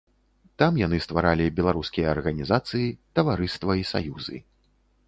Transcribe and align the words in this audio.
Там 0.61 0.79
яны 0.85 0.97
стваралі 1.07 1.47
беларускія 1.59 2.07
арганізацыі, 2.15 2.87
таварыства 3.21 3.71
і 3.83 3.89
саюзы. 3.93 4.45